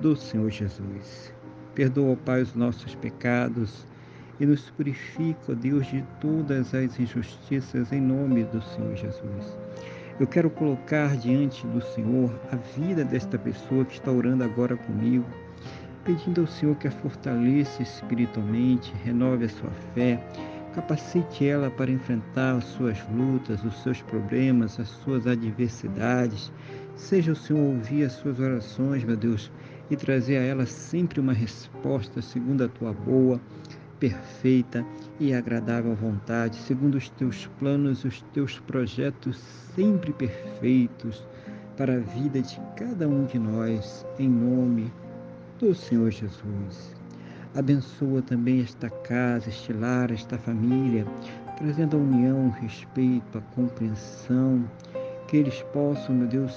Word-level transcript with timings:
do 0.00 0.16
Senhor 0.16 0.50
Jesus. 0.50 1.32
Perdoa, 1.74 2.16
Pai, 2.16 2.42
os 2.42 2.54
nossos 2.54 2.94
pecados 2.94 3.86
e 4.40 4.46
nos 4.46 4.70
purifica, 4.70 5.54
Deus, 5.54 5.86
de 5.86 6.02
todas 6.20 6.74
as 6.74 6.98
injustiças 6.98 7.92
em 7.92 8.00
nome 8.00 8.44
do 8.44 8.62
Senhor 8.62 8.96
Jesus. 8.96 9.58
Eu 10.18 10.26
quero 10.26 10.50
colocar 10.50 11.16
diante 11.16 11.66
do 11.66 11.80
Senhor 11.80 12.30
a 12.50 12.56
vida 12.78 13.04
desta 13.04 13.38
pessoa 13.38 13.84
que 13.84 13.94
está 13.94 14.10
orando 14.10 14.42
agora 14.42 14.76
comigo, 14.76 15.26
pedindo 16.04 16.40
ao 16.40 16.46
Senhor 16.46 16.74
que 16.76 16.88
a 16.88 16.90
fortaleça 16.90 17.82
espiritualmente, 17.82 18.92
renove 19.04 19.44
a 19.44 19.48
sua 19.50 19.70
fé, 19.94 20.22
capacite 20.74 21.46
ela 21.46 21.70
para 21.70 21.90
enfrentar 21.90 22.56
as 22.56 22.64
suas 22.64 22.98
lutas, 23.10 23.62
os 23.64 23.82
seus 23.82 24.00
problemas, 24.02 24.80
as 24.80 24.88
suas 24.88 25.26
adversidades. 25.26 26.50
Seja 26.96 27.32
o 27.32 27.36
Senhor 27.36 27.74
ouvir 27.74 28.04
as 28.04 28.12
suas 28.12 28.38
orações, 28.40 29.04
meu 29.04 29.16
Deus, 29.16 29.50
e 29.90 29.96
trazer 29.96 30.38
a 30.38 30.42
ela 30.42 30.66
sempre 30.66 31.20
uma 31.20 31.32
resposta 31.32 32.22
segundo 32.22 32.64
a 32.64 32.68
tua 32.68 32.92
boa, 32.92 33.40
perfeita 33.98 34.86
e 35.18 35.34
agradável 35.34 35.94
vontade, 35.94 36.56
segundo 36.56 36.94
os 36.94 37.10
teus 37.10 37.46
planos 37.58 38.04
os 38.04 38.22
teus 38.32 38.58
projetos 38.60 39.36
sempre 39.74 40.12
perfeitos 40.12 41.26
para 41.76 41.96
a 41.96 41.98
vida 41.98 42.40
de 42.40 42.60
cada 42.76 43.08
um 43.08 43.24
de 43.24 43.38
nós, 43.38 44.06
em 44.18 44.28
nome 44.28 44.92
do 45.58 45.74
Senhor 45.74 46.10
Jesus. 46.10 46.94
Abençoa 47.54 48.22
também 48.22 48.60
esta 48.60 48.88
casa, 48.88 49.48
este 49.48 49.72
lar, 49.72 50.10
esta 50.10 50.38
família, 50.38 51.04
trazendo 51.58 51.96
a 51.96 52.00
união, 52.00 52.46
o 52.46 52.50
respeito, 52.50 53.38
a 53.38 53.40
compreensão, 53.54 54.64
que 55.26 55.36
eles 55.36 55.62
possam, 55.72 56.14
meu 56.14 56.28
Deus, 56.28 56.54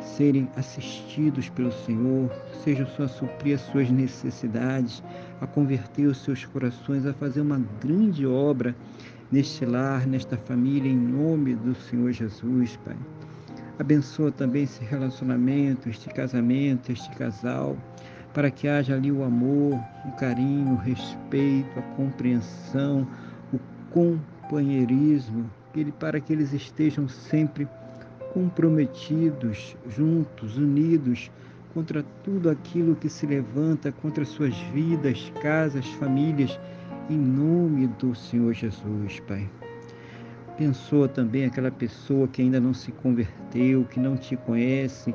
serem 0.00 0.48
assistidos 0.56 1.48
pelo 1.48 1.72
Senhor, 1.72 2.30
seja 2.64 2.84
o 2.84 2.86
Senhor 2.88 3.04
a 3.04 3.08
suprir 3.08 3.54
as 3.54 3.60
suas 3.62 3.90
necessidades, 3.90 5.02
a 5.40 5.46
converter 5.46 6.06
os 6.06 6.18
seus 6.18 6.44
corações, 6.44 7.06
a 7.06 7.12
fazer 7.12 7.40
uma 7.40 7.62
grande 7.80 8.26
obra 8.26 8.74
neste 9.30 9.64
lar, 9.64 10.06
nesta 10.06 10.36
família, 10.36 10.90
em 10.90 10.96
nome 10.96 11.54
do 11.54 11.74
Senhor 11.74 12.12
Jesus, 12.12 12.76
Pai. 12.84 12.96
Abençoa 13.78 14.30
também 14.30 14.64
esse 14.64 14.84
relacionamento, 14.84 15.88
este 15.88 16.10
casamento, 16.10 16.92
este 16.92 17.08
casal, 17.16 17.76
para 18.34 18.50
que 18.50 18.68
haja 18.68 18.94
ali 18.94 19.10
o 19.10 19.24
amor, 19.24 19.80
o 20.04 20.12
carinho, 20.12 20.74
o 20.74 20.76
respeito, 20.76 21.78
a 21.78 21.82
compreensão, 21.96 23.06
o 23.52 23.58
companheirismo, 23.90 25.50
para 25.98 26.20
que 26.20 26.32
eles 26.32 26.52
estejam 26.52 27.08
sempre 27.08 27.66
comprometidos, 28.32 29.76
juntos, 29.88 30.56
unidos 30.56 31.30
contra 31.74 32.02
tudo 32.24 32.50
aquilo 32.50 32.96
que 32.96 33.08
se 33.08 33.26
levanta 33.26 33.92
contra 33.92 34.24
suas 34.24 34.56
vidas, 34.74 35.32
casas, 35.40 35.86
famílias, 35.94 36.58
em 37.08 37.18
nome 37.18 37.86
do 37.98 38.14
Senhor 38.14 38.52
Jesus, 38.52 39.20
Pai. 39.26 39.48
Pensou 40.56 41.08
também 41.08 41.44
aquela 41.44 41.70
pessoa 41.70 42.28
que 42.28 42.42
ainda 42.42 42.60
não 42.60 42.74
se 42.74 42.92
converteu, 42.92 43.84
que 43.84 43.98
não 43.98 44.16
te 44.16 44.36
conhece, 44.36 45.14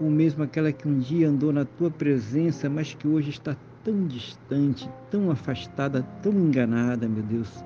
ou 0.00 0.10
mesmo 0.10 0.42
aquela 0.42 0.72
que 0.72 0.86
um 0.86 0.98
dia 0.98 1.28
andou 1.28 1.52
na 1.52 1.64
tua 1.64 1.90
presença, 1.90 2.68
mas 2.68 2.92
que 2.92 3.08
hoje 3.08 3.30
está 3.30 3.56
tão 3.84 4.06
distante, 4.06 4.88
tão 5.10 5.30
afastada, 5.30 6.02
tão 6.22 6.32
enganada, 6.32 7.08
meu 7.08 7.22
Deus. 7.22 7.64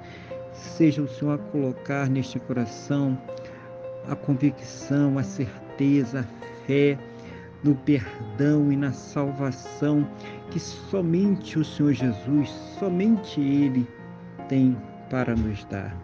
Seja 0.53 1.03
o 1.03 1.09
Senhor 1.09 1.33
a 1.33 1.39
colocar 1.39 2.09
neste 2.09 2.39
coração 2.39 3.19
a 4.09 4.17
convicção, 4.17 5.19
a 5.19 5.23
certeza, 5.23 6.21
a 6.21 6.67
fé 6.67 6.99
no 7.63 7.75
perdão 7.75 8.71
e 8.71 8.77
na 8.77 8.93
salvação 8.93 10.09
que 10.51 10.61
somente 10.61 11.59
o 11.59 11.65
Senhor 11.65 11.93
Jesus, 11.93 12.49
somente 12.79 13.41
Ele 13.41 13.87
tem 14.49 14.77
para 15.11 15.35
nos 15.35 15.65
dar. 15.65 15.97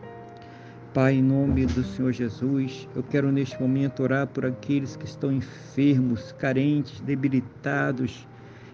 Pai, 0.92 1.14
em 1.14 1.22
nome 1.22 1.64
do 1.64 1.82
Senhor 1.82 2.12
Jesus, 2.12 2.86
eu 2.94 3.02
quero 3.02 3.32
neste 3.32 3.58
momento 3.60 4.02
orar 4.02 4.26
por 4.26 4.44
aqueles 4.44 4.94
que 4.94 5.06
estão 5.06 5.32
enfermos, 5.32 6.32
carentes, 6.32 7.00
debilitados, 7.00 8.26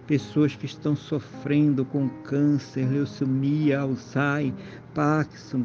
pessoas 0.05 0.57
que 0.57 0.67
estão 0.67 0.97
sofrendo 0.97 1.85
com 1.85 2.09
câncer, 2.25 2.89
leucemia, 2.91 3.81
Alzheimer, 3.81 4.55
Parkinson, 4.95 5.65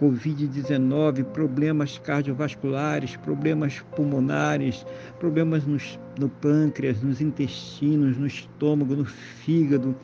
Covid-19, 0.00 1.24
problemas 1.24 1.98
cardiovasculares, 1.98 3.16
problemas 3.16 3.80
pulmonares, 3.96 4.86
problemas 5.18 5.66
nos, 5.66 5.98
no 6.18 6.28
pâncreas, 6.28 7.02
nos 7.02 7.20
intestinos, 7.20 8.16
no 8.16 8.26
estômago, 8.26 8.94
no 8.94 9.04
fígado, 9.04 9.96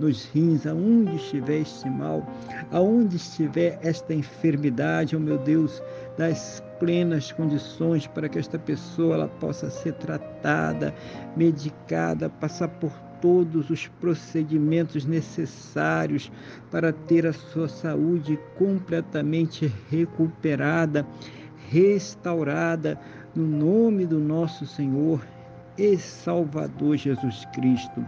nos 0.00 0.24
rins, 0.34 0.66
aonde 0.66 1.16
estiver 1.16 1.60
este 1.60 1.88
mal, 1.88 2.26
aonde 2.70 3.16
estiver 3.16 3.78
esta 3.82 4.14
enfermidade, 4.14 5.14
oh 5.14 5.20
meu 5.20 5.38
Deus, 5.38 5.82
das 6.16 6.62
plenas 6.80 7.30
condições 7.30 8.06
para 8.06 8.28
que 8.28 8.38
esta 8.38 8.58
pessoa 8.58 9.14
ela 9.14 9.28
possa 9.28 9.70
ser 9.70 9.92
tratada, 9.94 10.94
medicada, 11.36 12.28
passar 12.28 12.68
por 12.68 12.92
todos 13.22 13.70
os 13.70 13.86
procedimentos 14.00 15.06
necessários 15.06 16.30
para 16.70 16.92
ter 16.92 17.26
a 17.26 17.32
sua 17.32 17.68
saúde 17.68 18.38
completamente 18.58 19.72
recuperada, 19.88 21.06
restaurada, 21.70 23.00
no 23.34 23.46
nome 23.46 24.04
do 24.04 24.18
nosso 24.18 24.66
Senhor 24.66 25.24
e 25.78 25.96
Salvador 25.96 26.96
Jesus 26.96 27.46
Cristo. 27.54 28.04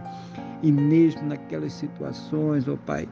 E 0.61 0.71
mesmo 0.71 1.27
naquelas 1.27 1.73
situações, 1.73 2.67
ó 2.67 2.73
oh 2.73 2.77
Pai, 2.77 3.07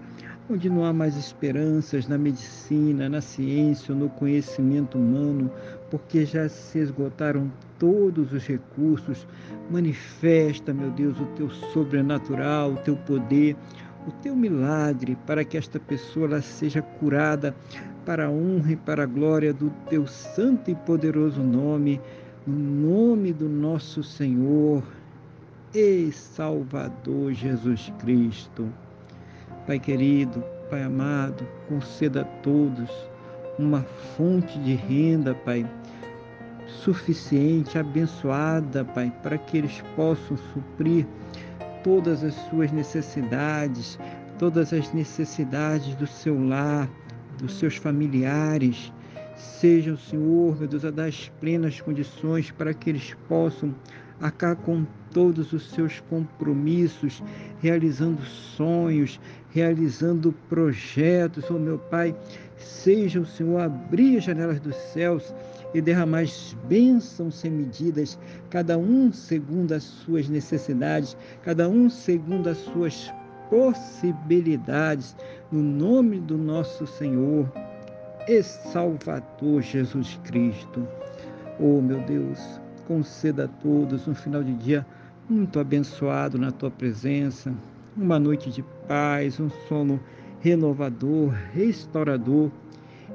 onde 0.49 0.69
não 0.69 0.83
há 0.83 0.91
mais 0.91 1.15
esperanças 1.15 2.07
na 2.07 2.17
medicina, 2.17 3.07
na 3.07 3.21
ciência, 3.21 3.95
no 3.95 4.09
conhecimento 4.09 4.97
humano, 4.97 5.49
porque 5.89 6.25
já 6.25 6.49
se 6.49 6.79
esgotaram 6.79 7.49
todos 7.79 8.33
os 8.33 8.45
recursos. 8.45 9.25
Manifesta, 9.71 10.73
meu 10.73 10.91
Deus, 10.91 11.19
o 11.19 11.25
teu 11.27 11.50
sobrenatural, 11.50 12.73
o 12.73 12.77
teu 12.77 12.95
poder, 12.97 13.56
o 14.06 14.12
teu 14.12 14.35
milagre, 14.35 15.18
para 15.25 15.45
que 15.45 15.57
esta 15.57 15.79
pessoa 15.79 16.41
seja 16.41 16.81
curada 16.81 17.56
para 18.06 18.25
a 18.25 18.29
honra 18.29 18.73
e 18.73 18.75
para 18.75 19.03
a 19.03 19.07
glória 19.07 19.53
do 19.53 19.69
teu 19.89 20.06
santo 20.06 20.69
e 20.69 20.75
poderoso 20.75 21.41
nome, 21.41 22.01
no 22.45 22.57
nome 22.57 23.31
do 23.31 23.47
nosso 23.47 24.03
Senhor 24.03 24.83
e 25.73 26.12
Salvador 26.12 27.31
Jesus 27.31 27.91
Cristo. 28.00 28.68
Pai 29.65 29.80
querido, 29.80 30.44
Pai 30.69 30.83
amado, 30.83 31.48
conceda 31.69 32.21
a 32.21 32.25
todos 32.42 32.89
uma 33.57 33.83
fonte 34.18 34.60
de 34.60 34.74
renda, 34.74 35.33
Pai, 35.33 35.65
suficiente, 36.68 37.77
abençoada, 37.77 38.83
Pai, 38.83 39.12
para 39.24 39.38
que 39.38 39.57
eles 39.57 39.81
possam 39.95 40.36
suprir 40.54 41.07
todas 41.81 42.25
as 42.25 42.33
suas 42.50 42.71
necessidades, 42.74 43.98
todas 44.38 44.74
as 44.74 44.92
necessidades 44.94 45.95
do 45.95 46.07
seu 46.07 46.45
lar, 46.45 46.89
dos 47.38 47.57
seus 47.57 47.77
familiares. 47.77 48.92
Seja 49.36 49.94
o 49.94 49.98
Senhor, 49.98 50.59
meu 50.59 50.68
Deus, 50.68 50.83
a 50.83 50.92
dar 50.92 51.06
as 51.06 51.30
plenas 51.39 51.80
condições 51.80 52.51
para 52.51 52.74
que 52.74 52.89
eles 52.89 53.16
possam 53.30 53.74
acabar 54.19 54.56
com 54.57 54.86
todos 55.12 55.54
os 55.54 55.69
seus 55.69 56.00
compromissos, 56.01 57.21
realizando 57.63 58.21
sonhos, 58.25 59.18
realizando 59.51 60.33
projetos. 60.50 61.50
Oh, 61.50 61.54
meu 61.54 61.80
Pai, 61.80 62.13
seja 62.57 63.21
o 63.21 63.25
Senhor 63.25 63.62
abrir 63.62 64.18
as 64.18 64.25
janelas 64.25 64.60
dos 64.60 64.75
céus 64.75 65.33
e 65.74 65.80
derramar 65.80 66.25
bênçãos 66.68 67.36
sem 67.36 67.50
medidas, 67.50 68.19
cada 68.50 68.77
um 68.77 69.13
segundo 69.13 69.71
as 69.71 69.83
suas 69.83 70.27
necessidades, 70.27 71.15
cada 71.42 71.69
um 71.69 71.89
segundo 71.89 72.50
as 72.50 72.57
suas 72.57 73.10
possibilidades, 73.50 75.16
no 75.50 75.63
nome 75.63 76.19
do 76.19 76.38
nosso 76.38 76.86
Senhor 76.86 77.50
e 78.27 78.44
Salvador 78.44 79.62
Jesus 79.62 80.19
Cristo. 80.25 80.86
Oh, 81.57 81.80
meu 81.80 82.01
Deus, 82.01 82.59
conceda 82.86 83.45
a 83.45 83.48
todos 83.48 84.06
um 84.06 84.13
final 84.13 84.44
de 84.44 84.54
dia 84.56 84.86
muito 85.29 85.59
abençoado 85.59 86.37
na 86.37 86.51
tua 86.51 86.69
presença, 86.69 87.53
uma 87.95 88.19
noite 88.19 88.49
de 88.49 88.63
paz, 88.87 89.39
um 89.39 89.49
sono 89.67 89.99
renovador, 90.41 91.33
restaurador 91.53 92.51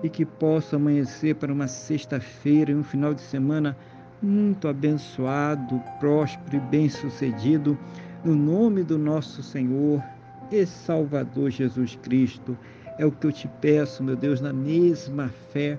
e 0.03 0.09
que 0.09 0.25
possa 0.25 0.77
amanhecer 0.77 1.35
para 1.35 1.53
uma 1.53 1.67
sexta-feira 1.67 2.71
e 2.71 2.75
um 2.75 2.85
final 2.85 3.13
de 3.13 3.21
semana 3.21 3.77
muito 4.23 4.67
abençoado, 4.67 5.81
próspero 6.01 6.57
e 6.57 6.61
bem-sucedido, 6.61 7.79
no 8.25 8.35
nome 8.35 8.83
do 8.83 8.99
nosso 8.99 9.43
Senhor 9.43 10.03
e 10.51 10.65
Salvador 10.67 11.51
Jesus 11.51 11.97
Cristo. 12.03 12.57
É 12.99 13.07
o 13.07 13.13
que 13.13 13.27
eu 13.27 13.33
te 13.33 13.49
peço, 13.61 14.03
meu 14.03 14.17
Deus, 14.17 14.41
na 14.41 14.53
mesma 14.53 15.29
fé, 15.53 15.79